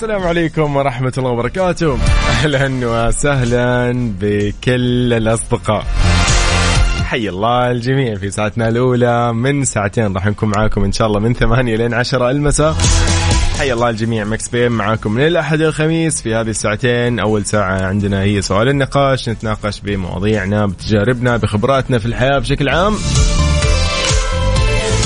[0.00, 1.98] السلام عليكم ورحمة الله وبركاته.
[2.28, 5.84] أهلا وسهلا بكل الأصدقاء.
[7.04, 11.34] حي الله الجميع في ساعتنا الأولى من ساعتين راح نكون معاكم إن شاء الله من
[11.34, 12.76] ثمانية لين عشرة المساء.
[13.58, 17.18] حي الله الجميع مكس بيم معاكم من الأحد الخميس في هذه الساعتين.
[17.18, 22.94] أول ساعة عندنا هي سؤال النقاش نتناقش بمواضيعنا بتجاربنا بخبراتنا في الحياة بشكل عام.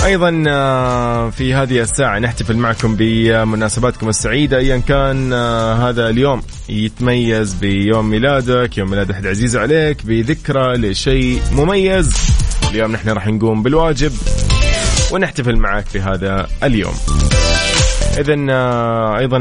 [0.05, 7.55] أيضا آه، في هذه الساعة نحتفل معكم بمناسباتكم السعيدة ايا كان آه، هذا اليوم يتميز
[7.55, 12.15] بيوم ميلادك يوم ميلاد أحد عزيز عليك بذكرى لشيء مميز.
[12.71, 14.13] اليوم نحن راح نقوم بالواجب
[15.13, 16.95] ونحتفل معك في هذا اليوم.
[18.19, 19.39] اذا آه، أيضا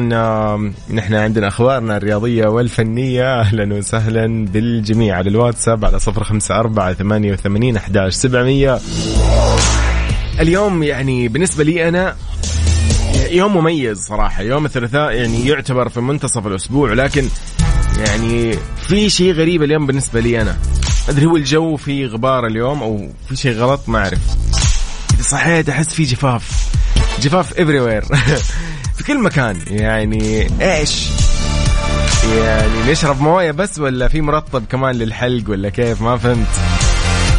[0.94, 3.40] نحن عندنا أخبارنا الرياضية والفنية.
[3.40, 8.80] أهلا وسهلا بالجميع على الواتساب على صفر خمسة أربعة ثمانية وثمانين أحداش سبعمئه
[10.40, 12.16] اليوم يعني بالنسبة لي أنا
[13.30, 14.42] يوم مميز صراحة.
[14.44, 17.28] يوم الثلاثاء يعني يعتبر في منتصف الأسبوع لكن
[17.98, 20.58] يعني في شيء غريب اليوم بالنسبة لي أنا.
[21.10, 24.20] أدري هو الجو في غبار اليوم أو في شيء غلط ما أعرف.
[25.14, 26.68] إذا صحيت أحس في جفاف.
[27.22, 28.16] جفاف everywhere.
[28.98, 29.58] في كل مكان.
[29.68, 31.08] يعني إيش؟
[32.38, 36.83] يعني نشرب موية بس ولا في مرطب كمان للحلق ولا كيف؟ ما فهمت.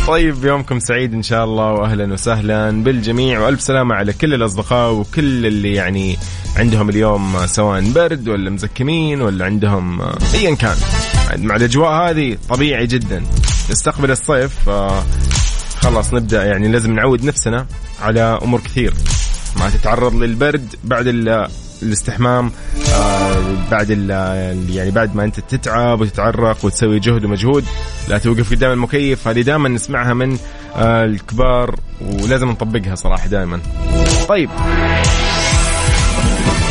[0.06, 2.70] طيب يومكم سعيد إن شاء الله واهلا وسهلا.
[2.70, 6.18] بالجميع وألف سلامة على كل الأصدقاء وكل اللي يعني
[6.56, 10.00] عندهم اليوم سواء برد ولا مزكمين ولا عندهم
[10.34, 10.76] ايا كان.
[11.36, 13.22] مع الأجواء هذه طبيعي جدا.
[13.70, 14.70] نستقبل الصيف
[15.78, 17.66] خلاص نبدأ يعني لازم نعود نفسنا
[18.02, 18.94] على أمور كثير.
[19.60, 21.06] ما تتعرض للبرد بعد
[21.84, 22.52] الاستحمام
[22.94, 23.90] آه بعد
[24.70, 27.64] يعني بعد ما انت تتعب وتتعرق وتسوي جهد ومجهود
[28.08, 29.28] لا توقف قدام المكيف.
[29.28, 30.38] هذه دائما نسمعها من
[30.76, 33.60] آه الكبار ولازم نطبقها صراحة دائما.
[34.28, 34.50] طيب.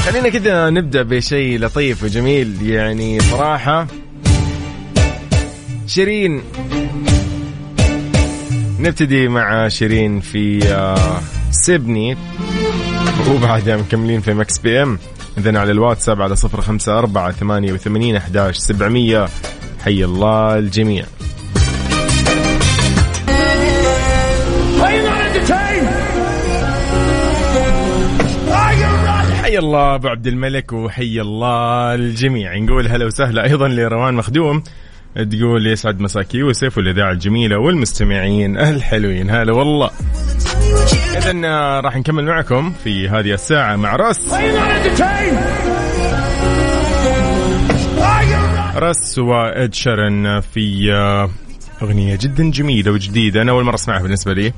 [0.05, 2.69] خلينا كذا نبدأ بشيء لطيف وجميل.
[2.69, 3.87] يعني صراحة
[5.87, 6.41] شيرين
[8.79, 11.21] نبتدي مع شيرين في آه
[11.51, 12.17] سيبني.
[13.29, 14.99] وبعدها مكملين في Mix PM.
[15.37, 19.25] اذا على الواتساب على صفر خمسة أربعة ثمانية وثمانين أحداش سبعمية
[19.83, 21.05] حي الله الجميع.
[29.41, 32.57] حي الله أبو عبد الملك وحي الله الجميع.
[32.57, 34.63] نقول هلا وسهلا أيضا لروان مخدوم.
[35.15, 39.29] تقول يسعد مساك يوسف والإذاعة الجميلة والمستمعين الحلوين.
[39.29, 39.89] هلا والله.
[41.17, 44.33] اذا آه، راح نكمل معكم في هذه الساعة مع رس
[48.75, 51.29] رس وإد شرن في آه،
[51.81, 53.41] أغنية جدا جميلة وجديدة.
[53.41, 54.53] أنا أول مرة أسمعها بالنسبة لي.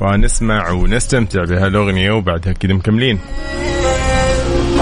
[0.00, 3.18] فنسمع ونستمتع بهالأغنية وبعدها كذا مكملين.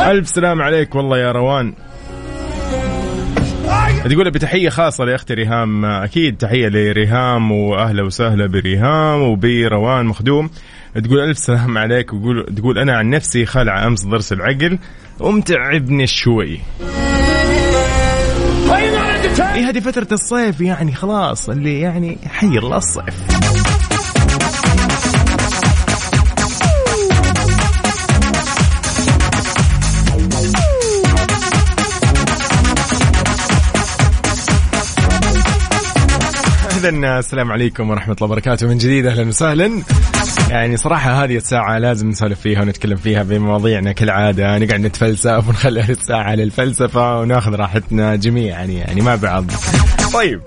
[0.03, 1.75] ألف سلام عليك والله يا روان.
[4.05, 5.85] تقول بتحية خاصة لأختي ريهام.
[5.85, 10.51] أكيد تحية لريهام وأهلا وسهلا بريهام وبروان مخدوم.
[11.01, 14.79] تقول ألف سلام عليك وقول تقول أنا عن نفسي خالع أمس ضرس العقل
[15.21, 16.61] ومتعبني شوي.
[19.55, 23.15] إيه هذه فترة الصيف يعني خلاص اللي يعني حي الله الصيف
[36.85, 38.67] اذا السلام عليكم ورحمة الله وبركاته.
[38.67, 39.83] من جديد أهلا وسهلا.
[40.51, 46.35] يعني صراحة هذه الساعة لازم نسولف فيها ونتكلم فيها بمواضيعنا كالعادة نقعد نتفلسف ونخلي الساعة
[46.35, 49.45] للفلسفه وناخذ راحتنا جميعا يعني مع بعض.
[50.15, 50.41] طيب.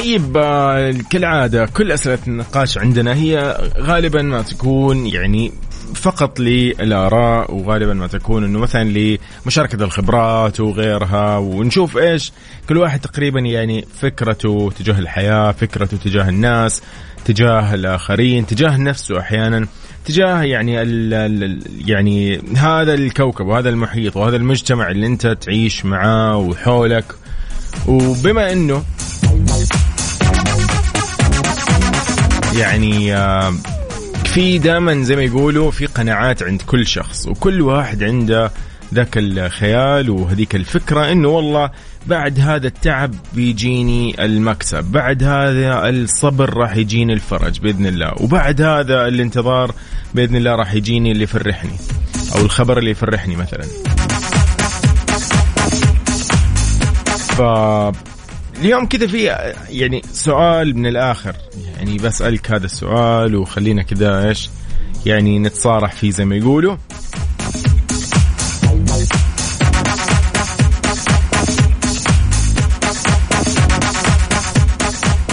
[0.00, 5.52] طيب آه، كالعادة كل أسئلة النقاش عندنا هي غالبا ما تكون يعني
[5.94, 12.32] فقط للآراء وغالبا ما تكون إنه مثلا لمشاركة الخبرات وغيرها ونشوف إيش
[12.68, 16.82] كل واحد تقريبا يعني فكرته تجاه الحياة فكرته تجاه الناس
[17.24, 19.66] تجاه الآخرين تجاه نفسه أحيانا
[20.04, 26.36] تجاه يعني ال ال يعني هذا الكوكب وهذا المحيط وهذا المجتمع اللي أنت تعيش معاه
[26.36, 27.04] وحولك.
[27.86, 28.82] وبما إنه
[32.60, 33.54] يعني آه،
[34.24, 38.50] في دائما زي ما يقولوا في قناعات عند كل شخص وكل واحد عنده
[38.94, 41.70] ذاك الخيال وهذيك الفكرة إنه والله
[42.06, 49.06] بعد هذا التعب بيجيني المكسب بعد هذا الصبر راح يجيني الفرج بإذن الله وبعد هذا
[49.06, 49.74] الانتظار
[50.14, 51.76] بإذن الله راح يجيني اللي يفرحني
[52.34, 53.64] أو الخبر اللي يفرحني مثلا.
[57.16, 57.40] ف
[58.60, 59.24] اليوم كذا في
[59.70, 61.36] يعني سؤال من الآخر.
[61.80, 64.50] يعني بسألك هذا السؤال وخلينا كذا إيش
[65.06, 66.76] يعني نتصارح فيه زي ما يقولوا.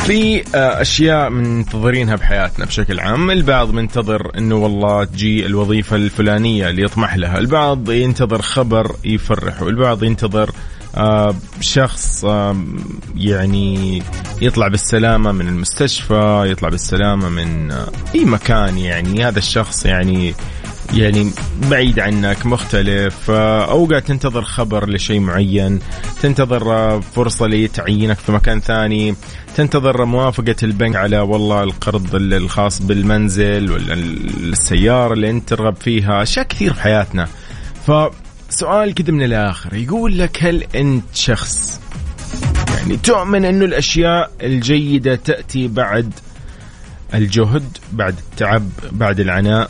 [0.06, 6.82] في آه، أشياء منتظرينها بحياتنا بشكل عام، البعض منتظر إنه والله تجي الوظيفة الفلانية اللي
[6.82, 10.77] يطمح لها، البعض ينتظر خبر يفرحه، البعض ينتظر آه،
[11.62, 12.58] شخص آه،
[13.16, 14.04] يعني
[14.42, 17.72] يطلع بالسلامة من المستشفى يطلع بالسلامة من
[18.16, 19.26] أي مكان يعني.
[19.26, 20.34] هذا الشخص يعني
[20.94, 21.32] يعني
[21.70, 25.80] بعيد عنك مختلف اوقات تنتظر خبر لشيء معين
[26.22, 29.16] تنتظر فرصة لتعيينك في مكان ثاني
[29.56, 36.46] تنتظر موافقة البنك على والله القرض الخاص بالمنزل ولا السيارة اللي أنت ترغب فيها أشياء
[36.46, 37.28] كثير في حياتنا.
[38.50, 39.74] فسؤال كذا من الآخر.
[39.74, 41.82] يقول لك هل أنت شخص
[42.78, 46.14] يعني تؤمن انه الأشياء الجيدة تأتي بعد
[47.14, 49.70] الجهد بعد التعب بعد العناء؟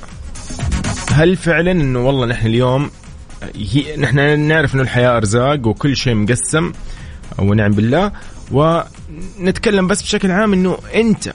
[1.12, 2.90] هل فعلا إنه والله نحن اليوم
[3.56, 6.72] هي نحن نعرف إنه الحياة أرزاق وكل شيء مقسم
[7.40, 8.12] ونعم بالله
[8.52, 11.34] ونتكلم بس بشكل عام إنه أنت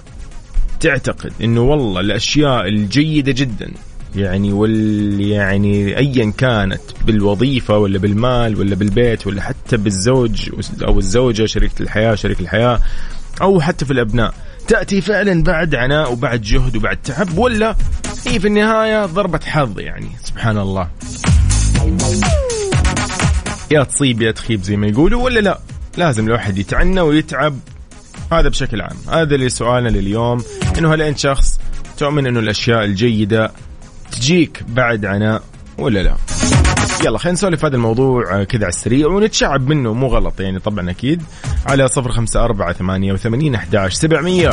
[0.80, 3.72] تعتقد إنه والله الأشياء الجيدة جدا
[4.16, 10.50] يعني وال يعني ايا كانت بالوظيفة ولا بالمال ولا بالبيت ولا حتى بالزوج
[10.82, 12.80] أو الزوجة شريكة الحياة شريك الحياة
[13.42, 14.34] أو حتى في الأبناء.
[14.68, 17.76] تأتي فعلا بعد عناء وبعد جهد وبعد تعب ولا
[18.26, 20.08] هي في النهاية ضربة حظ يعني.
[20.22, 20.88] سبحان الله.
[23.70, 25.60] يا تصيب يا تخيب زي ما يقولوا ولا لا؟
[25.96, 27.58] لازم الواحد يتعنى ويتعب.
[28.32, 28.96] هذا بشكل عام.
[29.08, 30.44] هذا اللي سؤالنا لليوم.
[30.78, 31.60] إنه هل أنت شخص
[31.98, 33.52] تؤمن إنه الأشياء الجيدة
[34.12, 35.42] تجيك بعد عناء
[35.78, 36.16] ولا لا؟
[37.04, 40.90] يلا خلينا نسولف هذا الموضوع آه، كذا على السريع ونتشعب منه مو غلط يعني طبعا
[40.90, 41.22] أكيد.
[41.66, 44.50] على صفر خمسة أربعة ثمانية وثمانين أحداش سبعمية.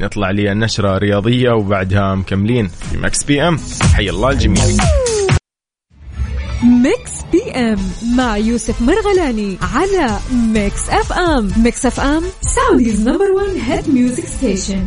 [0.00, 3.58] نطلع لي النشرة رياضية وبعدها مكملين في Mix PM.
[3.94, 4.64] حي الله الجميع.
[6.82, 7.78] Mix PM
[8.16, 11.50] مع يوسف مرغلاني على Mix FM.
[11.56, 14.84] Mix FM Saudi's number 1 hit music station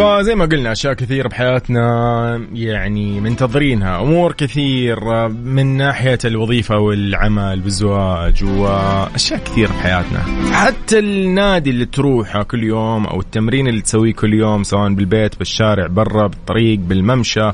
[0.00, 4.02] فزي ما قلنا أشياء كثير بحياتنا يعني منتظرينها.
[4.02, 10.22] أمور كثير من ناحية الوظيفة والعمل والزواج وأشياء كثير بحياتنا.
[10.52, 15.86] حتى النادي اللي تروحه كل يوم أو التمرين اللي تسويه كل يوم سواء بالبيت بالشارع
[15.86, 17.50] برا بالطريق بالممشى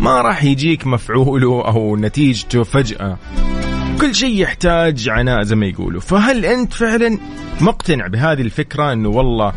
[0.00, 3.18] ما راح يجيك مفعوله أو نتيجته فجأة.
[4.00, 6.00] كل شيء يحتاج عناء زي ما يقولوا.
[6.00, 7.18] فهل أنت فعلا
[7.60, 9.52] مقتنع بهذه الفكرة؟ إنه والله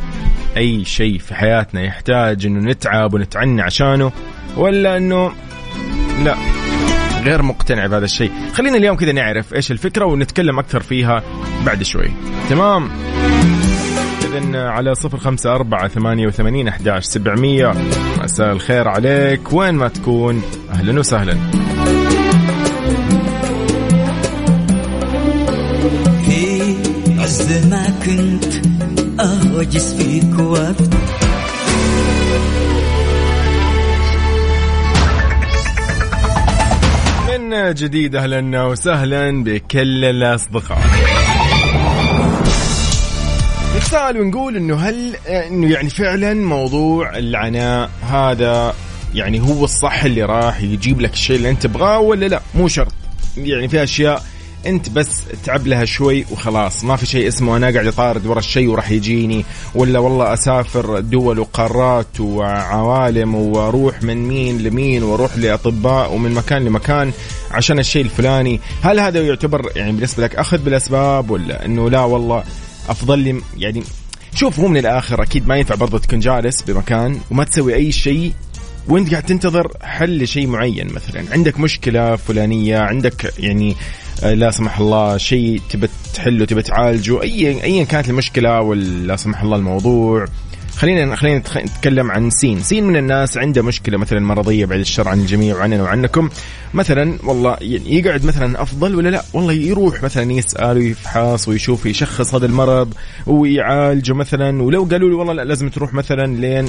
[0.58, 4.12] أي شيء في حياتنا يحتاج إنه نتعب ونتعني عشانه
[4.58, 5.32] ولا إنه
[6.24, 6.36] لا.
[7.24, 8.32] غير مقتنع بهذا الشيء.
[8.54, 11.24] خلينا اليوم كذا نعرف إيش الفكرة ونتكلم أكثر فيها
[11.66, 12.12] بعد شوي.
[12.50, 12.90] تمام؟
[14.24, 17.74] إذن على صفر خمسة أربعة ثمانية وثمانين أحداش سبعمية.
[18.24, 19.54] مساء الخير عليك.
[19.54, 21.38] وين ما تكون أهلا وسهلا.
[26.26, 26.76] في
[27.20, 28.63] عز ما كنت
[29.20, 30.82] أهوجس فيك وقت
[37.30, 40.82] من جديد أهلا وسهلا بكل الأصدقاء.
[43.78, 48.74] نتساءل ونقول إنه هل إنه يعني فعلا موضوع العناء هذا
[49.16, 52.94] يعني هو الصح اللي راح يجيب لك الشيء اللي أنت تبغاه ولا لا؟ مو شرط.
[53.38, 54.24] يعني في أشياء
[54.66, 56.84] انت بس تعب لها شوي وخلاص.
[56.84, 61.40] ما في شيء اسمه أنا قاعد أطارد ورا الشيء وراح يجيني ولا والله أسافر دول
[61.40, 67.12] وقارات وعوالم وأروح من مين لمين وأروح لأطباء ومن مكان لمكان
[67.52, 68.60] عشان الشيء الفلاني.
[68.82, 72.44] هل هذا يعتبر يعني بالنسبة لك أخذ بالأسباب ولا إنه لا والله
[72.90, 73.84] أفضل لي؟ يعني
[74.36, 78.34] شوف هو من الآخر أكيد ما ينفع برضه تكون جالس بمكان وما تسوي أي شيء
[78.88, 80.94] وأنت قاعد تنتظر حل لشيء معين.
[80.94, 83.76] مثلا عندك مشكلة فلانية عندك يعني
[84.24, 89.58] لا سمح الله شيء تبى تحله تبى تعالجه ايا ايا كانت المشكلة ولا سمح الله
[89.58, 90.26] الموضوع.
[90.76, 92.60] خلينا خلينا نتكلم عن سين.
[92.60, 96.30] سين من الناس عنده مشكلة مثلا مرضية بعد الشر عن الجميع وعننا وعنكم.
[96.74, 102.46] مثلا والله يقعد مثلا أفضل ولا لا؟ والله يروح مثلا يسأل ويفحص ويشوف يشخص هذا
[102.46, 102.94] المرض
[103.28, 104.64] ويعالجه مثلا.
[104.64, 106.66] ولو قالوا له والله لا لازم تروح مثلا لين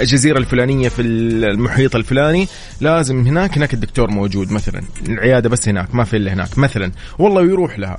[0.00, 2.48] الجزيرة الفلانية في المحيط الفلاني
[2.80, 4.82] لازم هناك هناك الدكتور موجود مثلا.
[5.08, 6.92] العيادة بس هناك ما في إلا هناك مثلا.
[7.18, 7.98] والله يروح لها.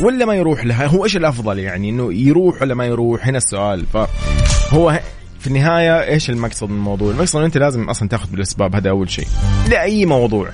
[0.00, 3.86] ولا ما يروح لها هو إيش الأفضل يعني؟ إنه يروح ولا ما يروح؟ هنا السؤال.
[3.86, 5.00] فهو
[5.40, 9.10] في النهاية إيش المقصد من الموضوع؟ المقصد إنه أنت لازم أصلا تأخذ بالأسباب هذا أول
[9.10, 9.26] شيء.
[9.68, 10.50] لأي موضوع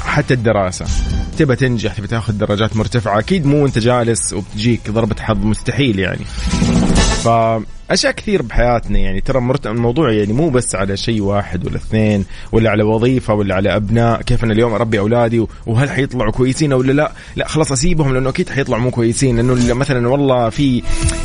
[0.00, 0.86] حتى الدراسة.
[1.38, 6.24] تبى تنجح تبى تأخذ درجات مرتفعة أكيد مو أنت جالس وبتجيك ضربة حظ مستحيل يعني.
[7.26, 7.28] ف
[7.90, 12.70] أشياء كثير بحياتنا يعني ترى الموضوع يعني مو بس على شيء واحد ولا اثنين ولا
[12.70, 17.12] على وظيفة ولا على أبناء كيف أنا اليوم أربي أولادي وهل حيطلعوا كويسين ولا لا
[17.36, 20.82] لا خلاص أسيبهم لأنه أكيد حيطلعوا مو كويسين لأنه مثلا والله في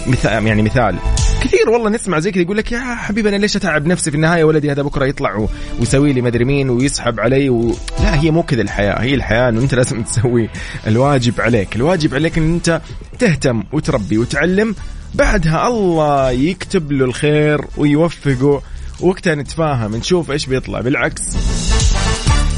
[0.08, 0.96] مثال يعني مثال
[1.41, 4.43] كثير والله نسمع زي كذا يقول لك يا حبيبي أنا ليش أتعب نفسي في النهاية
[4.43, 5.48] ولدي هذا بكرة يطلع
[5.79, 7.75] ويسوي لي مدري مين ويسحب علي و...
[8.00, 10.50] لا هي مو كذا الحياة هي الحياة إنه أنت لازم تسوي
[10.88, 12.81] الواجب عليك الواجب عليك إن أنت
[13.20, 14.75] تهتم وتربي وتعلم
[15.13, 18.62] بعدها الله يكتب له الخير ويوفقه
[19.00, 20.82] وقتها نتفاهم نشوف إيش بيطلع.
[20.82, 21.22] بالعكس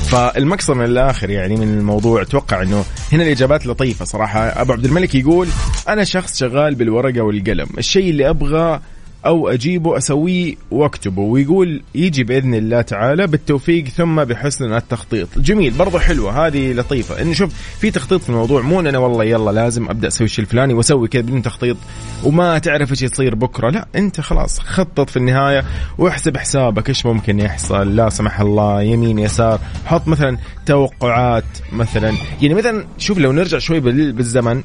[0.07, 4.39] فالمقصد من الآخر يعني من الموضوع أتوقع إنه هنا الإجابات لطيفة صراحة.
[4.39, 5.48] أبو عبد الملك يقول
[5.88, 7.67] أنا شخص شغال بالورقة والقلم.
[7.77, 8.81] الشيء اللي أبغى
[9.25, 11.22] أو أجيبه أسويه وأكتبه.
[11.22, 15.27] ويقول يجي بإذن الله تعالى بالتوفيق ثم بحسن التخطيط.
[15.38, 17.22] جميل برضه حلوة هذه لطيفة.
[17.22, 20.74] انه شوف في تخطيط في الموضوع مو أنا والله يلا لازم أبدأ أسوي الشيء الفلاني
[20.74, 21.77] وأسوي كذا بدون تخطيط
[22.24, 23.70] وما تعرف إيش يصير بكرة.
[23.70, 25.63] لا أنت خلاص خطط في النهاية
[25.98, 27.96] واحسب حسابك إيش ممكن يحصل.
[27.96, 32.13] لا سمح الله يمين يسار حط مثلا توقعات مثلا.
[32.42, 33.80] يعني مثلا شوف لو نرجع شوي
[34.12, 34.63] بالزمن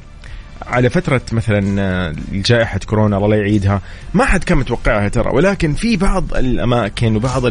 [0.71, 3.81] على فترة مثلا آه، جائحة كورونا الله لا يعيدها.
[4.13, 5.31] ما حد كان متوقعها ترى.
[5.33, 7.41] ولكن في بعض الأماكن وبعض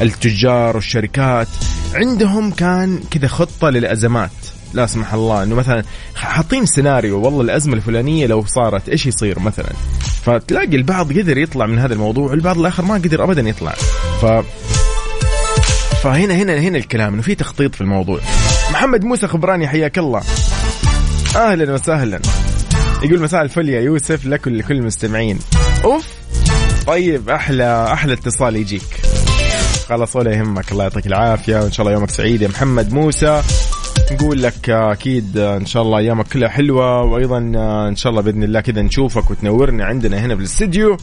[0.00, 1.48] التجار والشركات
[1.94, 4.30] عندهم كان كذا خطة للأزمات.
[4.74, 5.82] لا سمح الله إنه مثلا
[6.16, 9.70] حاطين سيناريو والله الأزمة الفلانية لو صارت إيش يصير مثلا؟
[10.22, 13.72] فتلاقي البعض قدر يطلع من هذا الموضوع والبعض الآخر ما قدر ابدا يطلع.
[14.20, 14.26] ف
[16.02, 18.20] فهنا هنا هنا الكلام إنه في تخطيط في الموضوع.
[18.72, 20.22] محمد موسى خبراني حياك الله.
[21.36, 22.20] أهلا وسهلا.
[23.02, 25.38] يقول مساء الفل يا يوسف لك ولكل المستمعين.
[25.84, 26.06] أوف.
[26.86, 29.00] طيب أحلى أحلى اتصال يجيك.
[29.88, 30.72] خلاص ولا يهمك.
[30.72, 33.42] الله يعطيك العافية وإن شاء الله يومك سعيد يا محمد موسى.
[34.12, 37.38] نقول لك أكيد إن شاء الله ايامك كلها حلوة وأيضا
[37.88, 40.96] إن شاء الله بإذن الله كذا نشوفك وتنورنا عندنا هنا في الاستديو.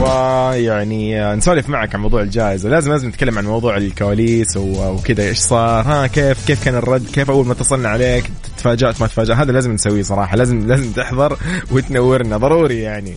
[0.00, 2.68] ويعني نسولف معك عن موضوع الجائزة.
[2.68, 5.22] لازم لازم نتكلم عن موضوع الكواليس وكذا.
[5.22, 9.36] إيش صار؟ ها كيف كيف كان الرد؟ كيف أول ما اتصلنا عليك؟ تفاجأت ما تفاجأت؟
[9.36, 10.36] هذا لازم نسويه صراحة.
[10.36, 11.38] لازم لازم تحضر
[11.70, 12.36] وتنورنا.
[12.36, 13.14] ضروري يعني.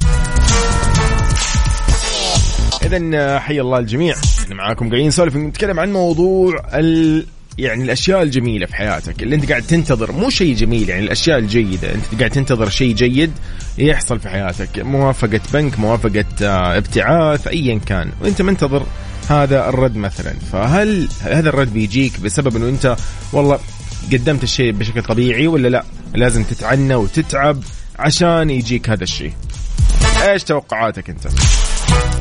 [2.86, 4.16] اذا حي الله الجميع.
[4.44, 7.26] إحنا معاكم قاعدين نسولف نتكلم عن موضوع ال
[7.60, 11.94] يعني الأشياء الجميلة في حياتك اللي أنت قاعد تنتظر مو شيء جميل يعني الأشياء الجيدة
[11.94, 13.32] أنت قاعد تنتظر شيء جيد
[13.78, 18.86] يحصل في حياتك موافقة بنك موافقة آه، ابتعاث ايا كان وأنت منتظر
[19.30, 20.34] هذا الرد مثلا.
[20.52, 22.96] فهل هذا الرد بيجيك بسبب إنه أنت
[23.34, 23.60] والله
[24.14, 25.84] قدمت الشيء بشكل طبيعي ولا لا؟
[26.16, 27.64] لازم تتعنى وتتعب
[28.00, 29.34] عشان يجيك هذا الشيء.
[30.30, 31.28] إيش توقعاتك أنت؟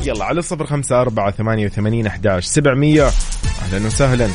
[0.05, 3.09] يلا على الصفر خمسة أربعة ثمانية وثمانين أحداش سبعمية.
[3.61, 4.29] أهلا وسهلا.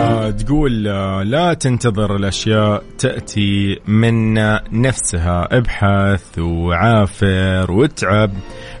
[0.00, 4.34] آه، تقول آه، لا تنتظر الأشياء تأتي من
[4.72, 5.48] نفسها.
[5.50, 8.30] ابحث وعافر واتعب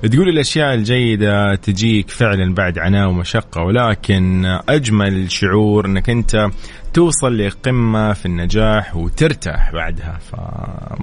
[0.08, 6.50] تقول الأشياء الجيدة تجيك فعلا بعد عناء ومشقة ولكن أجمل شعور أنك أنت
[6.94, 10.18] توصل لقمة في النجاح وترتاح بعدها.
[10.30, 10.34] ف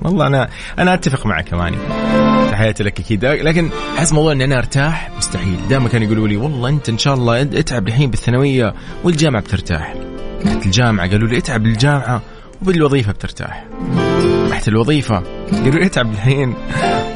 [0.05, 0.49] والله أنا
[0.79, 1.77] أنا أتفق معك أماني
[2.51, 3.25] تحياتي لك أكيد.
[3.25, 5.57] لكن أحس موضوع أني أنا أرتاح مستحيل.
[5.69, 8.73] دائما كانوا يقولوا لي والله أنت إن شاء الله اتعب الحين بالثانوية
[9.03, 9.95] والجامعة بترتاح.
[10.45, 12.21] رحت الجامعة قالوا لي اتعب للجامعة
[12.61, 13.65] وبالوظيفة بترتاح.
[14.49, 15.23] رحت الوظيفة.
[15.51, 16.53] قالوا لي اتعب الحين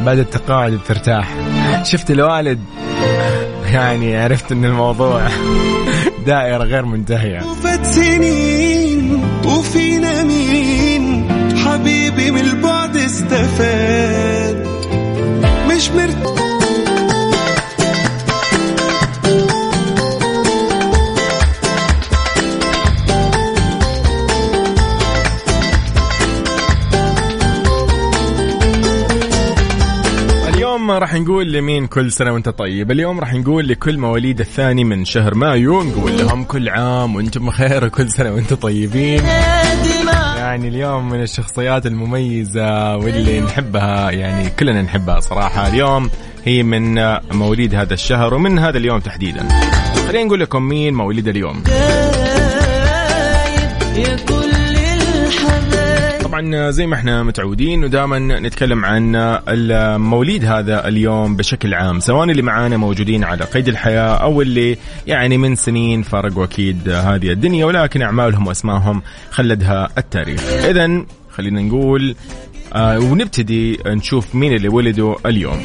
[0.05, 1.35] بعد التقاعد بترتاح
[1.83, 2.59] شفت الوالد؟
[3.73, 5.27] يعني عرفت إن الموضوع
[6.27, 7.39] دائرة غير منتهية.
[7.83, 11.27] سنين وفينا مين؟
[11.65, 14.67] حبيبي من البعد استفاد.
[15.69, 16.50] مش مرتاح.
[30.91, 32.91] اليوم راح نقول لمين كل سنة وانت طيب.
[32.91, 37.85] اليوم راح نقول لكل مواليد الثاني من شهر مايو نقول لهم كل عام وأنتم بخير
[37.85, 39.25] وكل سنة وأنتم طيبين.
[40.37, 45.67] يعني اليوم من الشخصيات المميزة واللي نحبها يعني كلنا نحبها صراحة.
[45.67, 46.09] اليوم
[46.45, 46.95] هي من
[47.31, 49.47] مواليد هذا الشهر ومن هذا اليوم تحديدا.
[50.07, 51.63] خلينا نقول لكم مين مواليد اليوم.
[56.69, 59.15] زي ما إحنا متعودين ودائما نتكلم عن
[59.47, 65.37] الموليد هذا اليوم بشكل عام سواء اللي معانا موجودين على قيد الحياة أو اللي يعني
[65.37, 70.41] من سنين فارقوا أكيد هذه الدنيا ولكن أعمالهم واسمائهم خلدها التاريخ.
[70.43, 72.15] اذا خلينا نقول
[72.73, 75.63] آه ونبتدي نشوف مين اللي ولدوا اليوم.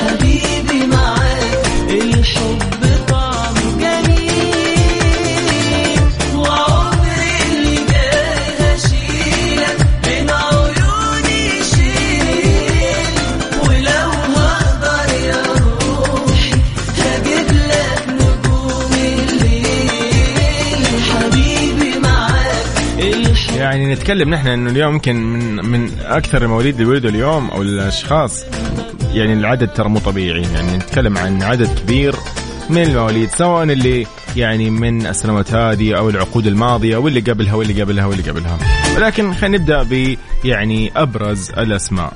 [0.00, 2.89] حبيبي معاك الحب
[23.70, 28.44] يعني نتكلم نحن إنه اليوم يمكن من من أكثر المواليد اللي ولدوا اليوم أو الأشخاص
[29.12, 30.42] يعني العدد ترى مو طبيعي.
[30.42, 32.14] يعني نتكلم عن عدد كبير
[32.70, 38.06] من المواليد سواء اللي يعني من السنوات هذه أو العقود الماضية واللي قبلها واللي قبلها
[38.06, 38.58] واللي قبلها.
[38.96, 42.12] ولكن خلينا نبدأ ب يعني أبرز الأسماء.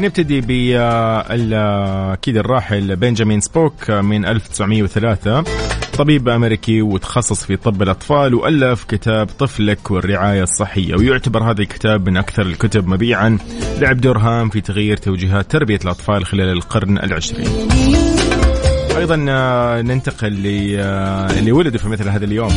[0.00, 0.50] نبتدي ب
[2.12, 5.44] أكيد الراحل بنجامين سبوك من 1903
[5.98, 10.94] طبيب أمريكي وتخصص في طب الأطفال وألف كتاب طفلك والرعاية الصحية.
[10.96, 13.38] ويعتبر هذا الكتاب من أكثر الكتب مبيعا.
[13.80, 17.48] لعب دور هام في تغيير توجيهات تربية الأطفال خلال القرن العشرين.
[18.96, 22.48] أيضا آه، ننتقل ل آه، اللي ولدوا في مثل هذا اليوم.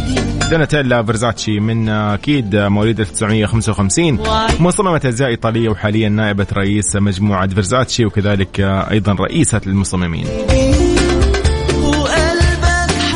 [0.51, 4.19] دوناتيلا فيرزاتشي من آه، أكيد مواليد 1955
[4.59, 8.59] مصممة ازياء ايطاليه وحاليا نائبة رئيس مجموعة فيرزاتشي وكذلك
[8.91, 10.27] أيضا رئيسة المصممين.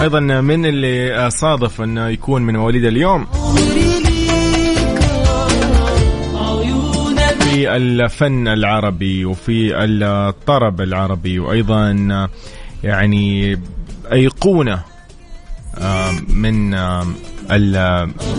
[0.02, 3.28] أيضا من اللي صادف انه يكون من مواليد اليوم.
[7.52, 12.28] في الفن العربي وفي الطرب العربي وأيضا
[12.84, 13.60] يعني
[14.12, 14.82] أيقونة
[15.78, 17.06] آه، من آه،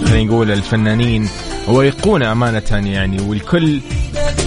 [0.06, 1.28] خلينا نقول الفنانين
[1.68, 3.80] وأيقونة أمانة يعني والكل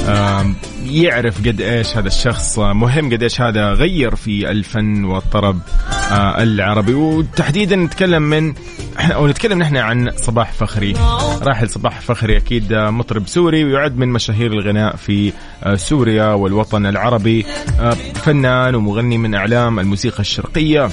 [0.08, 0.56] آم،
[0.86, 5.60] يعرف قد إيش هذا الشخص مهم قد إيش هذا غير في الفن والطرب.
[5.92, 6.94] آه، العربي.
[6.94, 8.54] وتحديدا نتكلم من
[9.00, 10.94] أو نتكلم نحن عن صباح فخري.
[11.42, 16.86] راحل صباح فخري أكيد آه، مطرب سوري ويعد من مشاهير الغناء في آه، سوريا والوطن
[16.86, 17.46] العربي.
[17.80, 20.90] آه، فنان ومغني من أعلام الموسيقى الشرقية.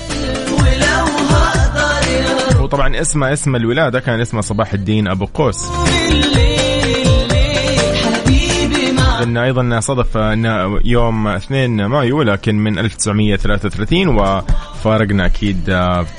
[2.61, 5.70] وطبعا اسمه اسم الولاده كان اسمه صباح الدين أبو قوس.
[9.22, 15.64] إن أيضا صدف إن يوم 2 مايو ولكن من 1933 وفارقنا أكيد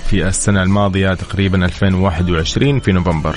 [0.10, 3.36] في السنة الماضية تقريبا 2021 في نوفمبر.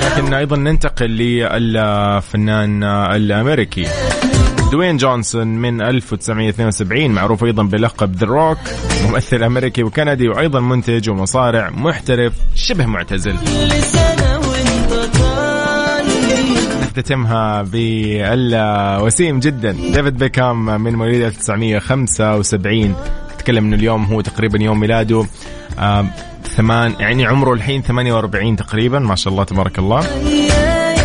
[0.00, 3.86] لكن أيضا ننتقل للفنان الأمريكي
[4.72, 8.58] دوين جونسون من 1972 معروف أيضا بلقب The Rock
[9.08, 13.36] ممثل أمريكي وكندي وأيضا منتج ومصارع محترف شبه معتزل.
[16.90, 19.72] نختتمها بالوسيم جدا.
[19.72, 22.94] ديفيد بيكام من مواليد 1975
[23.34, 25.26] نتكلم إنه اليوم هو تقريبا يوم ميلاده.
[25.78, 26.06] آه
[26.44, 30.00] ثمان يعني عمره الحين 48 تقريبا ما شاء الله تبارك الله.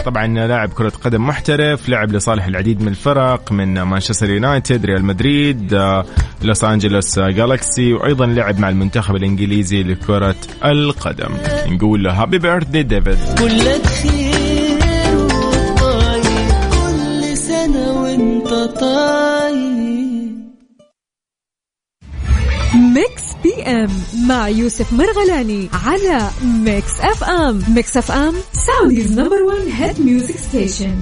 [0.06, 5.74] طبعا لاعب كرة قدم محترف لعب لصالح العديد من الفرق من مانشستر يونايتد ريال مدريد
[5.74, 6.06] آه،
[6.41, 11.34] لوس أنجلوس جالاكسي وأيضا لعب مع المنتخب الإنجليزي لكرة القدم.
[11.67, 13.17] نقول له happy birthday ديفيد
[18.65, 20.32] طاير
[22.75, 23.89] Mix PM
[24.28, 27.62] مع يوسف مرغلاني على Mix FM.
[27.75, 30.95] Mix FM Saudi's number 1 hit music station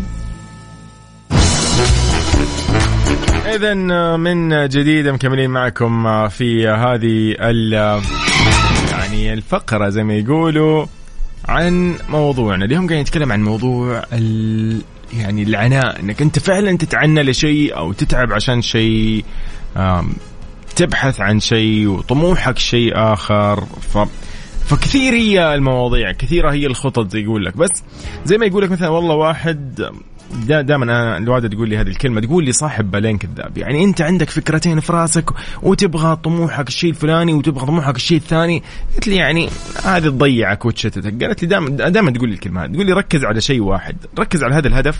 [3.55, 3.73] إذا
[4.17, 7.73] من جديد مكملين معكم في هذه ال
[8.91, 10.85] يعني الفقرة زي ما يقولوا
[11.45, 12.65] عن موضوعنا.
[12.65, 14.03] اليوم قاعدين نتكلم عن موضوع
[15.19, 19.25] يعني العناء إنك أنت فعلا تتعنى لشيء أو تتعب عشان شيء
[20.75, 23.65] تبحث عن شيء وطموحك شيء آخر.
[23.65, 23.97] ف
[24.65, 27.57] فكثير هي المواضيع كثيرة هي الخطط يقول لك.
[27.57, 27.83] بس
[28.25, 29.89] زي ما يقول لك مثلا والله واحد
[30.47, 33.57] دائما أنا الوالدة تقول لي هذه الكلمة تقول لي صاحب بالين كذاب.
[33.57, 35.29] يعني أنت عندك فكرتين في راسك
[35.61, 38.63] وتبغى طموحك الشيء الفلاني وتبغى طموحك الشيء الثاني.
[38.95, 39.49] قلت لي يعني
[39.83, 41.23] هذه تضيعك وتشتتك.
[41.23, 42.71] قالت لي دائما دائما تقول لي الكلمة هذه.
[42.71, 43.97] تقول لي ركز على شيء واحد.
[44.19, 44.99] ركز على هذا الهدف.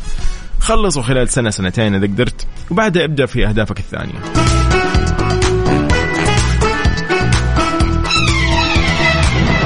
[0.59, 2.47] خلصه خلال سنة سنتين إذا قدرت.
[2.71, 4.19] وبعدها ابدأ في أهدافك الثانية.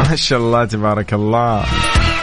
[0.10, 1.65] ما شاء الله تبارك الله.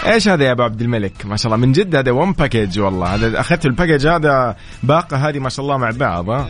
[0.07, 3.14] إيش هذا يا أبو عبد الملك؟ ما شاء الله من جد هذا one package والله.
[3.14, 6.49] هذا أخذت ال package هذا باقة هذه ما شاء الله مع بعض ها؟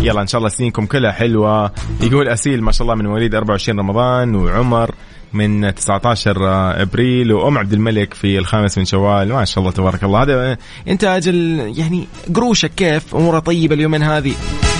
[0.00, 1.72] يلا إن شاء الله سنينكم كلها حلوة.
[2.00, 4.94] يقول أسيل ما شاء الله من مواليد 24 رمضان وعمر
[5.32, 6.36] من 19
[6.82, 9.32] أبريل وأم عبد الملك في الخامس من شوال.
[9.32, 10.22] ما شاء الله تبارك الله.
[10.22, 10.56] هذا
[10.88, 11.34] أنت أجل
[11.76, 14.34] يعني قروشك كيف؟ اموره طيبة اليومين هذه؟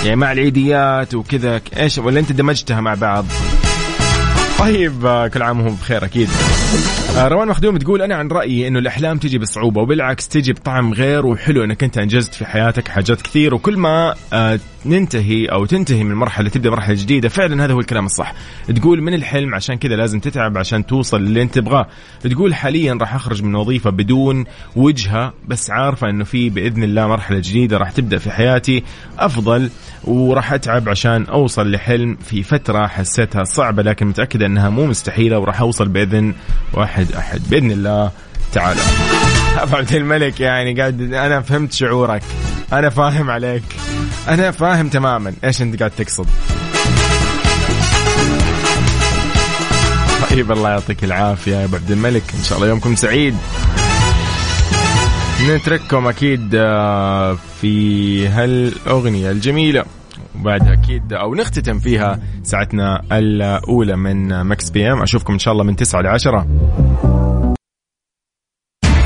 [0.05, 3.25] يعني مع العيديات وكذا إيش؟ ولا أنت دمجتها مع بعض؟
[4.59, 6.29] طيب آه، كل عام وهم بخير أكيد.
[7.17, 11.27] آه، روان مخدوم تقول أنا عن رأيي إنه الأحلام تجي بصعوبة وبالعكس تجي بطعم غير
[11.27, 16.15] وحلو إنك أنت انجزت في حياتك حاجات كثير وكل ما آه، ننتهي أو تنتهي من
[16.15, 17.29] مرحلة تبدأ مرحلة جديدة.
[17.29, 18.35] فعلا هذا هو الكلام الصح.
[18.77, 21.87] تقول من الحلم؟ عشان كذا لازم تتعب عشان توصل اللي أنت تبغاه.
[22.31, 24.45] تقول حاليا راح أخرج من وظيفة بدون
[24.77, 28.83] وجهة بس عارفة إنه في بإذن الله مرحلة جديدة راح تبدأ في حياتي
[29.19, 29.71] أفضل
[30.05, 35.61] وراح أتعب عشان أوصل لحلم في فترة حسيتها صعبة لكن متأكدة انها مو مستحيلة وراح
[35.61, 36.35] أوصل بإذن
[36.73, 37.41] واحد أحد.
[37.51, 38.11] بإذن الله
[38.53, 38.81] تعالى.
[39.59, 42.23] أبو عبد الملك يعني قاعد أنا فهمت شعورك.
[42.73, 43.63] أنا فاهم عليك.
[44.29, 46.27] أنا فاهم تماما إيش أنت قاعد تقصد.
[50.31, 52.23] طيب الله يعطيك العافية يا أبو عبد الملك.
[52.39, 53.37] إن شاء الله يومكم سعيد.
[55.49, 59.85] نترككم أكيد آه، في هالأغنية الجميلة.
[60.41, 65.03] وبعدها أكيد أو نختتم فيها ساعتنا الأولى من Mix PM.
[65.03, 67.14] أشوفكم إن شاء الله من 9 ل 10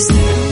[0.00, 0.49] Mix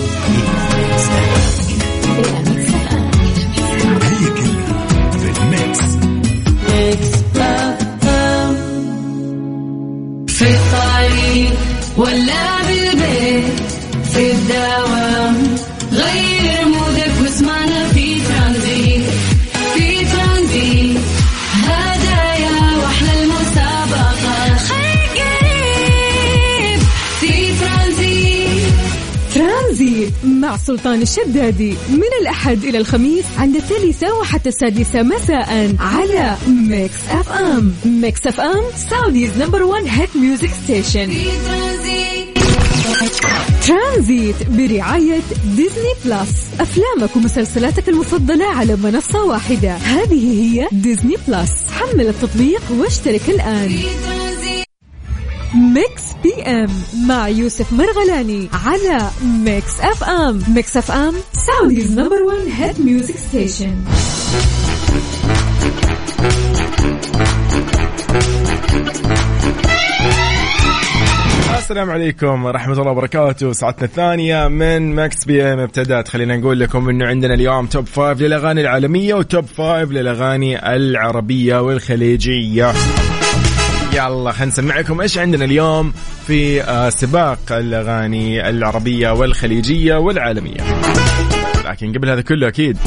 [30.25, 37.75] مع سلطان الشدادي من الأحد إلى الخميس عند الثالثة وحتى السادسة مساء على Mix FM
[37.85, 41.13] Mix FM Saudi's number 1 hit music station
[43.67, 45.21] ترانزيت برعاية
[45.57, 49.75] ديزني بلس أفلامك ومسلسلاتك المفضلة على منصة واحدة.
[49.75, 53.69] هذه هي ديزني بلس حمل التطبيق واشترك الآن.
[53.69, 54.28] في
[55.55, 56.69] Mix PM
[57.07, 63.85] مع يوسف مرغلاني على Mix FM Mix FM Saudi's number 1 hit music station
[71.59, 73.53] السلام عليكم ورحمة الله وبركاته.
[73.53, 76.09] ساعتنا الثانية من Mix PM ابتدت.
[76.09, 81.63] خلينا نقول لكم إنه عندنا اليوم top five للأغاني العالمية و top five للأغاني العربية
[81.63, 82.73] والخليجية.
[83.99, 85.01] يلا خلينا نسمعكم.
[85.01, 85.93] إيش عندنا اليوم
[86.27, 90.61] في آه، سباق الأغاني العربية والخليجية والعالمية؟
[91.65, 92.79] لكن قبل هذا كله أكيد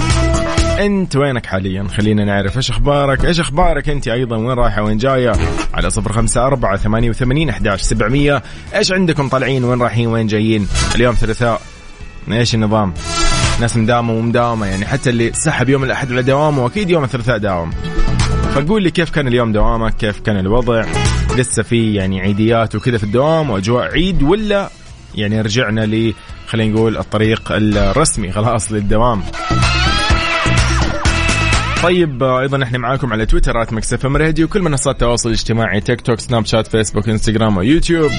[0.79, 2.57] أنت وينك حاليا؟ خلينا نعرف.
[2.57, 5.33] إيش أخبارك؟ إيش أخبارك أنت أيضا؟ وين رايحه وين جاية؟
[5.73, 8.43] على صفر خمسة أربعة ثمانية وثمانين أحداش سبعمية.
[8.75, 11.61] إيش عندكم طالعين؟ وين رايحين؟ وين جايين؟ اليوم ثلاثاء.
[12.31, 12.93] إيش النظام؟
[13.61, 17.71] ناس مداومة ومداومة يعني حتى اللي سحب يوم الأحد على دوامه أكيد يوم الثلاثاء داوم
[18.53, 20.85] فقول لي كيف كان اليوم دوامك؟ كيف كان الوضع؟
[21.37, 24.69] لسه في يعني عيديات وكذا في الدوام وأجواء عيد ولا
[25.15, 26.13] يعني رجعنا ل
[26.47, 29.23] خلينا نقول الطريق الرسمي خلاص للدوام؟
[31.83, 36.01] طيب أيضا إحنا معاكم على تويتر at Mix FM Radio كل منصات التواصل الاجتماعي تيك
[36.01, 38.11] توك سناب شات فيسبوك إنستغرام ويوتيوب.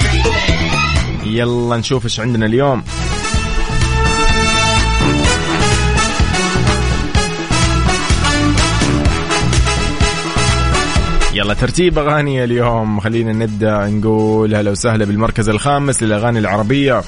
[1.26, 2.82] يلا نشوف إيش عندنا اليوم.
[11.42, 13.00] يلا ترتيب أغاني اليوم.
[13.00, 17.02] خلينا نبدأ نقول هلا وسهلا بالمركز الخامس للأغاني العربية.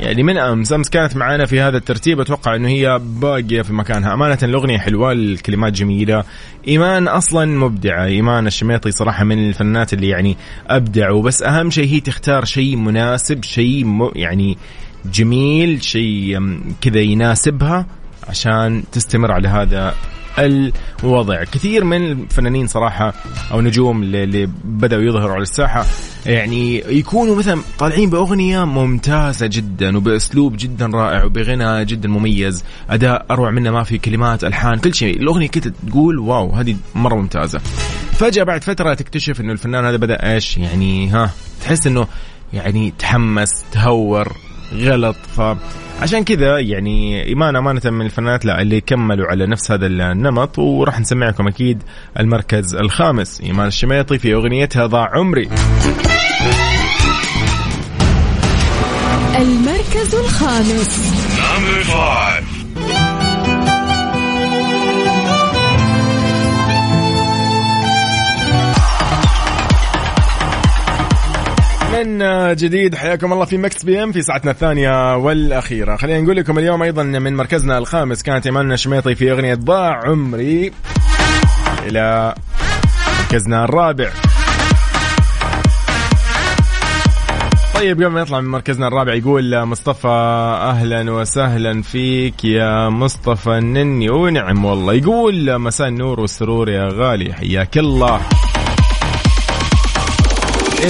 [0.00, 4.14] يعني من أمس أمس كانت معانا في هذا الترتيب أتوقع إنه هي باقية في مكانها.
[4.14, 6.24] أمانة الأغنية حلوة الكلمات جميلة.
[6.68, 10.36] إيمان أصلا مبدعه إيمان الشميطي صراحة من الفنانات اللي يعني
[10.68, 14.58] ابدعوا بس أهم شيء هي تختار شيء مناسب شيء يعني
[15.12, 17.86] جميل شيء كذا يناسبها.
[18.28, 19.94] عشان تستمر على هذا
[20.38, 21.44] الوضع.
[21.44, 23.14] كثير من الفنانين صراحة
[23.52, 25.86] أو نجوم اللي, بدأوا يظهروا على الساحة
[26.26, 33.50] يعني يكونوا مثلا طالعين بأغنية ممتازة جدا وبأسلوب جدا رائع وبغنى جدا مميز أداء أروع
[33.50, 35.20] منه ما في كلمات ألحان كل شيء.
[35.20, 37.58] الأغنية كده تقول واو هذه مرة ممتازة.
[38.12, 41.30] فجأة بعد فترة تكتشف أنه الفنان هذا بدأ إيش؟ يعني ها
[41.60, 42.06] تحس أنه
[42.52, 44.36] يعني تحمس تهور.
[44.76, 45.16] غلط.
[45.36, 51.00] فعشان كذا يعني إيمان أمانة من الفنانات لا اللي كملوا على نفس هذا النمط وراح
[51.00, 51.82] نسمعكم أكيد
[52.20, 53.40] المركز الخامس.
[53.40, 55.48] إيمان الشميطي في اغنيتها ضاع عمري.
[59.36, 61.12] المركز الخامس.
[71.92, 72.18] من
[72.56, 75.96] جديد حياكم الله في Mix PM في ساعتنا الثانية والأخيرة.
[75.96, 80.72] خلينا نقول لكم اليوم أيضا من مركزنا الخامس كانت إيمان الشميطي في أغنية ضاع عمري
[81.86, 82.34] إلى
[83.20, 84.10] مركزنا الرابع.
[87.74, 90.08] طيب قبل ما نطلع من مركزنا الرابع يقول مصطفى
[90.62, 94.94] أهلا وسهلا فيك يا مصطفى النني ونعم والله.
[94.94, 98.20] يقول مساء النور والسرور يا غالي حياك الله.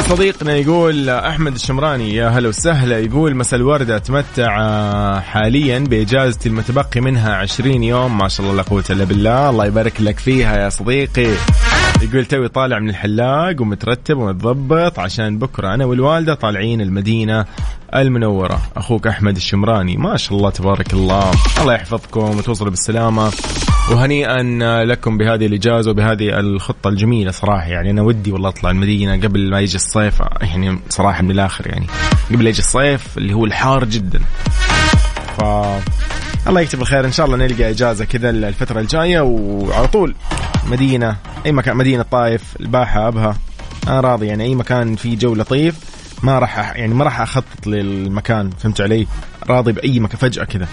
[0.00, 7.00] صديقنا يقول أحمد الشمراني يا هلا وسهلا يقول مساء الورد أتمتع آه، حاليا باجازتي المتبقي
[7.00, 9.50] منها 20 يوم ما شاء الله لا قوة إلا بالله.
[9.50, 11.26] الله يبارك لك فيها يا صديقي.
[12.02, 17.44] يقول توي طالع من الحلاق ومترتب ومتضبط عشان بكرة أنا والوالدة طالعين المدينة
[17.94, 18.60] المنورة.
[18.76, 19.96] أخوك أحمد الشمراني.
[19.96, 21.30] ما شاء الله تبارك الله.
[21.60, 23.32] الله يحفظكم وتوصلوا بالسلامة.
[23.90, 24.42] وهنيئا
[24.84, 27.66] لكم بهذه الإجازة وبهذه الخطة الجميلة صراحة.
[27.66, 30.22] يعني أنا ودي والله أطلع المدينة قبل ما يجي الصيف.
[30.40, 31.86] يعني صراحة من الآخر يعني.
[32.30, 34.20] قبل يجي الصيف اللي هو الحار جدا.
[35.38, 35.42] ف
[36.48, 37.04] الله يكتب الخير.
[37.04, 40.14] إن شاء الله نلقى إجازة كذا الفترة الجاية وعلى طول
[40.66, 41.16] مدينة
[41.46, 43.36] أي مكان مدينة طايف الباحة أبها.
[43.88, 45.74] أنا راضي يعني أي مكان فيه جو لطيف
[46.22, 48.50] ما راح أح- يعني ما راح أخطط للمكان.
[48.50, 49.06] فهمت علي؟
[49.48, 50.68] راضي بأي مكان فجأة كذا.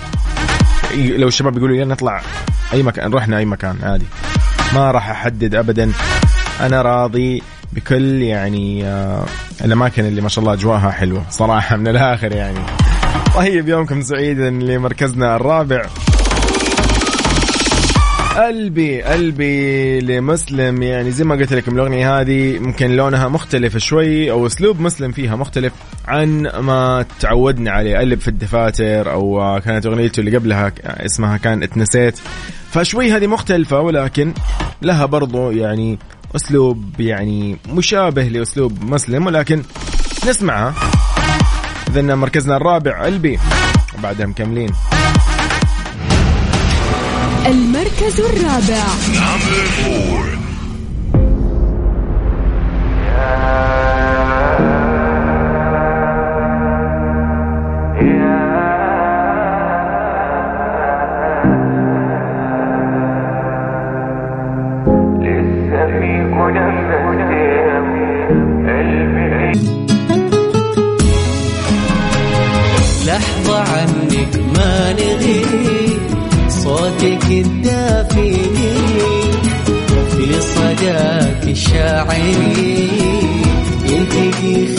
[0.98, 2.22] لو الشباب يقولوا يلا نطلع
[2.74, 4.06] أي مكان رحنا أي مكان عادي.
[4.74, 5.92] ما راح أحدد ابدا.
[6.62, 7.44] أنا راضي
[7.74, 9.26] بكل يعني آه،
[9.66, 12.60] الأماكن اللي ما شاء الله أجواءها حلوة صراحة من الآخر يعني.
[13.36, 15.86] طيب يومكم سعيدا لمركزنا الرابع.
[18.38, 24.46] قلبي قلبي لمسلم يعني زي ما قلت لكم الأغنية هذه ممكن لونها مختلف شوي أو
[24.46, 25.74] أسلوب مسلم فيها مختلف
[26.08, 27.98] عن ما تعودنا عليه.
[27.98, 32.20] قلب في الدفاتر أو كانت أغنيته اللي قبلها اسمها كان اتنسيت.
[32.72, 34.34] فشوي هذه مختلفة ولكن
[34.82, 36.00] لها برضو يعني
[36.36, 39.64] أسلوب يعني مشابه لأسلوب مسلم ولكن
[40.28, 40.99] نسمعها.
[41.90, 43.40] اذا مركزنا الرابع قلبي
[43.98, 44.70] وبعدها مكملين
[47.46, 48.84] المركز الرابع.
[74.60, 76.02] ما نغيب
[76.50, 78.34] صوتك الدافئ
[80.12, 82.90] في صداك الشاعري.
[83.86, 84.79] يلتقي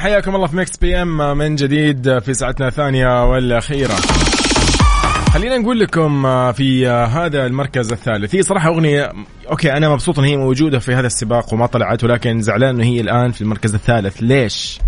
[0.00, 3.94] حياكم الله في Mix PM من جديد في ساعتنا الثانية والأخيرة.
[5.32, 8.34] خلينا نقول لكم في هذا المركز الثالث.
[8.34, 9.12] هي صراحة أغنية
[9.50, 13.00] okay أنا مبسوط إن هي موجودة في هذا السباق وما طلعت ولكن زعلان إنه هي
[13.00, 14.16] الآن في المركز الثالث.
[14.22, 14.78] ليش؟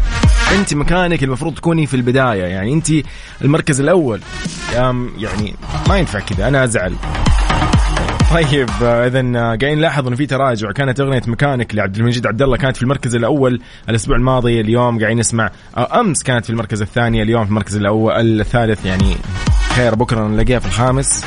[0.59, 2.87] أنت مكانك المفروض تكوني في البداية يعني أنت
[3.43, 4.21] المركز الأول.
[4.75, 5.55] يا يعني
[5.89, 6.95] ما ينفع كذا أنا أزعل.
[8.33, 10.73] طيب اذا قاعدين نلاحظ انه في تراجع.
[10.73, 15.19] كانت أغنية مكانك لعبد المجيد عبد الله كانت في المركز الأول الأسبوع الماضي اليوم قاعدين
[15.19, 19.17] نسمع آه، أمس كانت في المركز الثاني اليوم في المركز الأول الثالث يعني
[19.77, 21.25] خير بكرة نلاقيها في الخامس.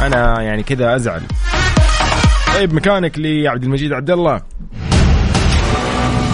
[0.00, 1.22] أنا يعني كذا أزعل.
[2.54, 4.40] طيب مكانك لي عبد المجيد عبد الله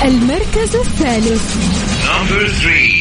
[0.04, 1.56] المركز الثالث.
[2.06, 2.95] Number three.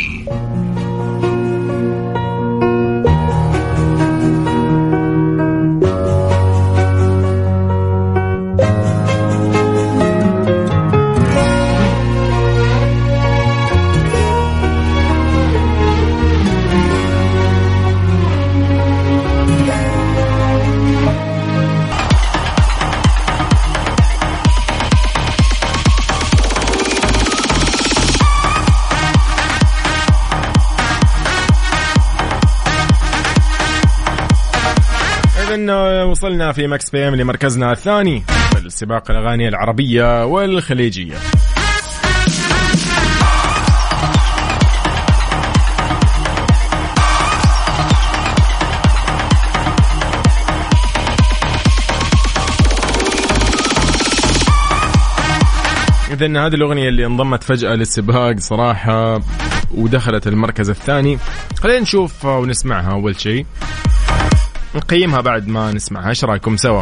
[36.15, 41.15] وصلنا في Mix PM لمركزنا الثاني في السباق الأغاني العربية والخليجية.
[56.11, 59.21] إذا هذه الأغنية اللي انضمت فجأة للسباق صراحة
[59.71, 61.19] ودخلت المركز الثاني.
[61.59, 63.45] خلينا نشوف ونسمعها أول شيء.
[64.75, 66.81] نقيمها بعد ما نسمعها إيش رأيكم سوا؟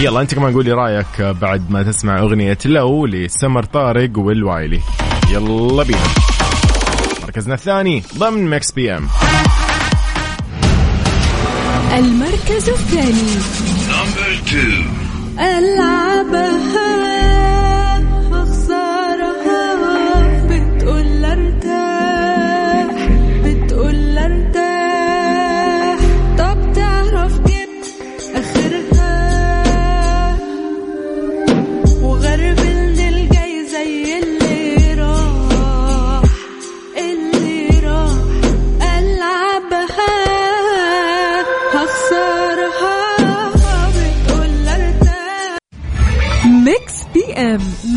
[0.00, 4.80] يلا أنت كمان قولي رأيك بعد ما تسمع أغنية لو لسمر طارق والوايلي.
[5.30, 5.98] يلا بينا.
[7.22, 9.08] مركزنا الثاني ضمن Mix PM.
[11.98, 13.28] المركز الثاني.
[13.88, 14.28] Number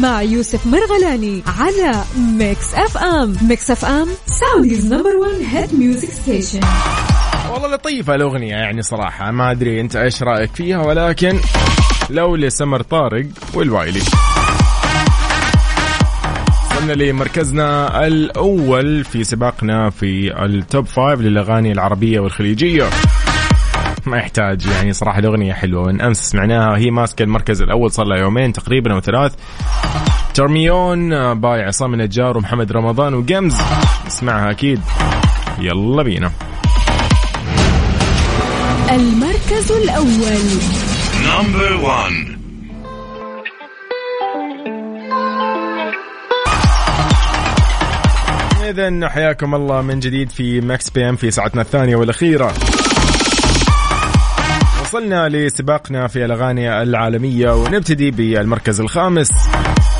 [0.01, 3.37] مع يوسف مرغلاني على Mix FM.
[3.41, 6.59] Mix FM Saudi's number 1 hit music station.
[7.53, 9.31] والله لطيفة الأغنية يعني صراحة.
[9.31, 11.39] ما أدري أنت إيش رأيك فيها ولكن
[12.09, 14.01] لو لسمر طارق والوايلي.
[16.71, 22.89] وصلنا لمركزنا الأول في سباقنا في ال top five للأغاني العربية والخليجية.
[24.07, 25.83] ما يحتاج يعني صراحة الأغنية حلوة.
[25.83, 29.35] من أمس سمعناها هي ماسكة المركز الأول صار لها يومين تقريبا أو ثلاث.
[30.33, 33.57] ترميون by عصام النجار ومحمد رمضان و Gims
[34.07, 34.79] اسمعها أكيد.
[35.59, 36.31] يلا بينا.
[38.91, 40.41] المركز الأول.
[41.23, 42.31] Number one.
[48.69, 52.53] إذا حياكم الله من جديد في Mix PM في ساعتنا الثانية والأخيرة.
[54.91, 59.29] وصلنا لسباقنا في الأغاني العالمية ونبتدي بالمركز الخامس.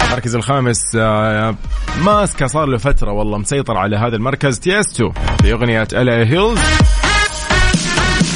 [0.08, 1.56] المركز الخامس آه،
[2.04, 6.60] ماسكه صار له فترة والله مسيطر على هذا المركز تيستو في أغنية الا هيلز.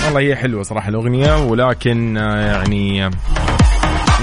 [0.06, 3.12] والله هي حلوة صراحة الأغنية ولكن آه، يعني آه،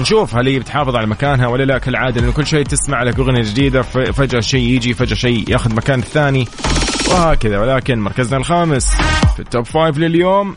[0.01, 3.43] نشوف هل هي بتحافظ على مكانها ولا لا كالعادة لأنه كل شوي تسمع لك أغنية
[3.43, 6.49] جديدة فجأة شيء يجي فجأة شيء ياخذ مكان الثاني
[7.11, 8.91] وهكذا ولكن مركزنا الخامس
[9.35, 10.57] في ال top five لليوم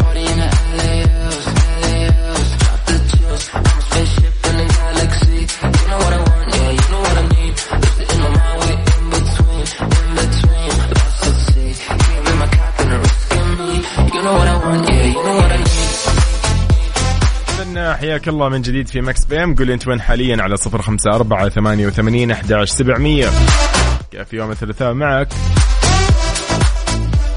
[17.95, 19.55] حياك الله من جديد في Mix PM.
[19.55, 23.29] قول انت وين حاليا على صفر خمسة أربعة ثمانية وثمانين أحد سبعمية.
[24.11, 25.33] كيف يوم الثلاثاء معك؟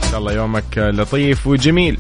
[0.04, 1.98] إن شاء الله يومك لطيف وجميل.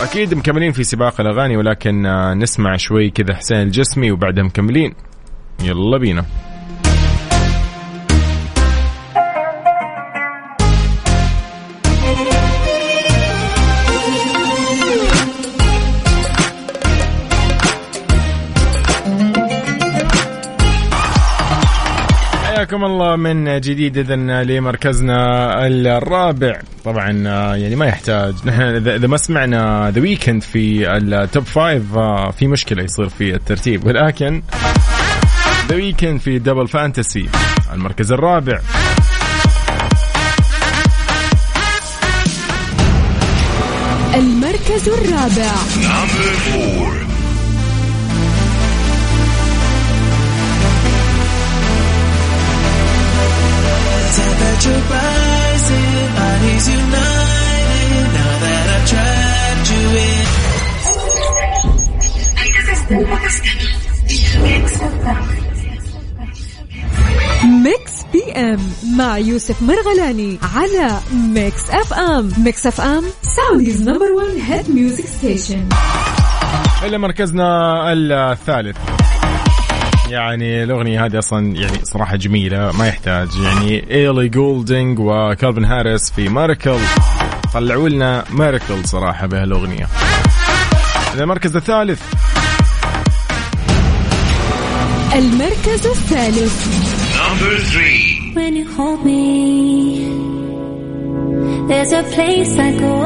[0.00, 2.02] أكيد مكملين في سباق الأغاني ولكن
[2.38, 4.94] نسمع شوي كذا حسين الجسمي وبعدها مكملين.
[5.62, 6.24] يلا بينا.
[22.68, 26.60] حياكم الله من جديد اذا لمركزنا الرابع.
[26.84, 28.34] طبعا آه، يعني ما يحتاج.
[28.44, 33.08] نحن اذا إذا ما سمعنا The Weeknd في ال top five آه، في مشكلة يصير
[33.08, 33.86] في الترتيب.
[33.86, 34.42] ولكن
[35.68, 37.28] The Weeknd في Double Fantasy
[37.72, 38.60] المركز الرابع.
[44.14, 45.52] المركز الرابع.
[67.44, 68.58] Mix PM
[68.96, 72.32] مع يوسف مرغلاني على Mix FM.
[72.38, 75.68] Mix FM Saudi's number 1 hit music station
[76.84, 77.92] إلى مركزنا
[78.32, 78.76] الثالث.
[80.10, 86.28] يعني الأغنية هذه أصلا يعني صراحة جميلة ما يحتاج يعني إيلي جولدينج وكالفن هاريس في
[86.28, 86.78] miracle
[87.54, 89.86] طلعوا لنا miracle صراحة بهالأغنية
[91.18, 92.02] المركز الثالث
[95.14, 96.78] المركز الثالث
[97.18, 98.32] Number three.
[98.34, 100.06] When you hold me,
[101.68, 102.96] there's a place I go.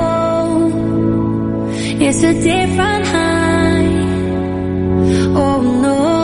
[2.06, 3.88] It's a different high.
[5.42, 6.21] Oh no.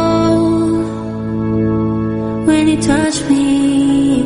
[2.68, 4.22] You touch me,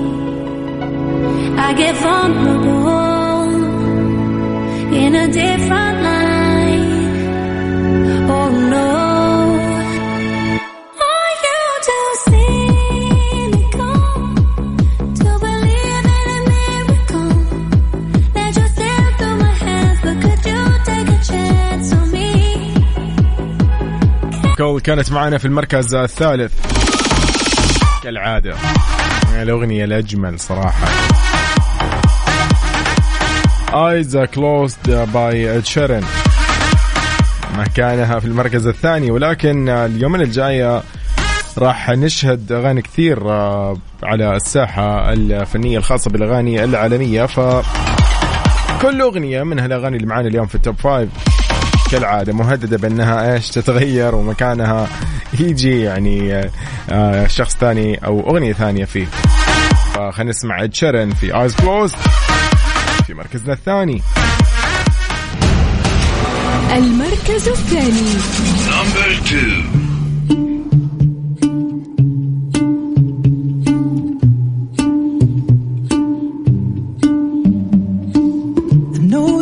[1.67, 3.53] I get vulnerable
[5.03, 6.93] in a different light.
[8.35, 8.89] Oh no.
[24.59, 26.82] كول كانت معنا في المركز الثالث
[28.03, 28.55] كالعادة.
[29.43, 30.87] الأغنية الأجمل صراحة.
[33.73, 36.05] Eyes Closed by Ed Sheeran.
[37.59, 39.11] مكانها في المركز الثاني.
[39.11, 40.83] ولكن اليومين الجاية
[41.59, 47.27] راح نشهد أغاني كثير آه، على الساحة الفنية الخاصة بالأغاني العالمية.
[47.27, 47.41] ف
[48.83, 51.09] كل أغنية من هالأغاني اللي معانا اليوم في ال top five
[51.91, 54.89] كالعادة مهددة بأنها إيش تتغير ومكانها
[55.41, 56.51] يجي يعني
[56.91, 59.07] آه، شخص ثاني أو أغنية ثانية فيه.
[59.95, 61.95] فخلينا نسمع اد شيرن في Eyes Closed
[63.07, 64.03] في مركزنا الثاني.
[66.77, 68.13] المركز الثاني.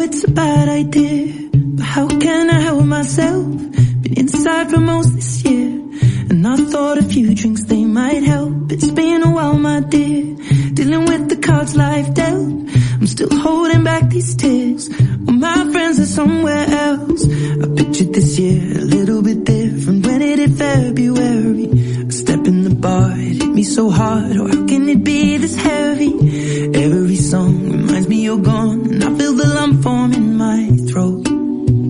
[0.03, 3.47] It's a bad idea, but how can I help myself?
[4.03, 5.80] Been inside for most this year,
[6.43, 8.73] and I thought a few drinks they might help.
[8.73, 10.37] It's been a while, my dear,
[10.73, 12.49] dealing with the cards life dealt.
[12.95, 14.89] I'm still holding back these tears.
[14.89, 17.29] Well, my friends are somewhere else.
[17.29, 21.67] I pictured this year a little bit different when it hit February.
[22.09, 24.35] A step in the bar, it hit me so hard.
[24.39, 26.15] Oh, how can it be this heavy?
[26.73, 31.27] Every song reminds me you're gone, and I feel the lump form in my throat.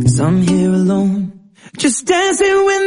[0.03, 2.80] Cause I'm here alone, just dancing with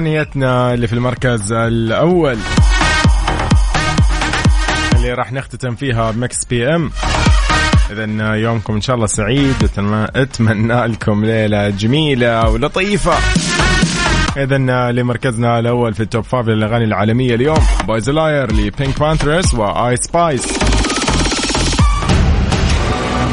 [0.00, 2.38] أغنيتنا اللي في المركز الأول
[4.96, 6.90] اللي راح نختتم فيها ب Mix PM
[7.90, 9.54] اذا يومكم إن شاء الله سعيد
[10.16, 13.12] اتمنى لكم ليلة جميلة ولطيفة
[14.36, 14.58] اذا
[14.92, 19.96] لمركزنا الأول في ال top five للأغاني العالمية اليوم Boy's a Liar ل PinkPantheress و
[19.96, 20.46] Ice Spice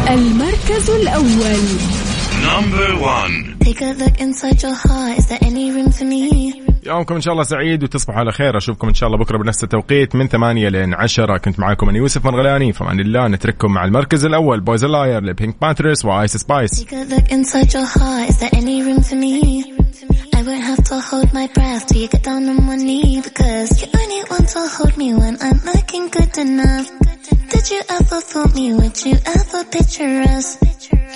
[0.10, 1.98] المركز الأول
[2.44, 3.58] Number one.
[3.60, 5.18] Take a look inside your heart.
[5.18, 6.57] Is there any room for me?
[6.86, 8.58] يومكم إن شاء الله سعيد وتصبحوا على خير.
[8.58, 12.26] أشوفكم إن شاء الله بكرة بنفس التوقيت من 8 ل 10 كنت معاكم أنا يوسف
[12.26, 12.74] مرغلاني.
[12.74, 14.60] فمان الله نترككم مع المركز الأول.
[14.62, 16.86] Boy's a Liar ل PinkPantheress و Ice Spice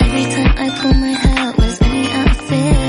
[0.04, 2.81] Every time I pull my hat, was any outfit?